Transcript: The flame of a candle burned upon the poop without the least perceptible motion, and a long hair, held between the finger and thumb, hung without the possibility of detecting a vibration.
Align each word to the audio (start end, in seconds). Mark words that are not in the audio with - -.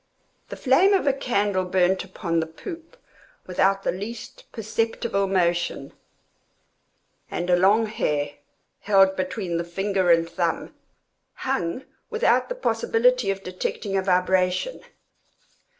The 0.49 0.55
flame 0.57 0.93
of 0.95 1.05
a 1.05 1.13
candle 1.13 1.63
burned 1.65 2.03
upon 2.03 2.39
the 2.39 2.47
poop 2.47 2.97
without 3.45 3.83
the 3.83 3.91
least 3.91 4.51
perceptible 4.51 5.27
motion, 5.27 5.93
and 7.29 7.51
a 7.51 7.55
long 7.55 7.85
hair, 7.85 8.31
held 8.79 9.15
between 9.15 9.57
the 9.57 9.63
finger 9.63 10.09
and 10.09 10.27
thumb, 10.27 10.73
hung 11.35 11.85
without 12.09 12.49
the 12.49 12.55
possibility 12.55 13.29
of 13.29 13.43
detecting 13.43 13.95
a 13.95 14.01
vibration. 14.01 14.81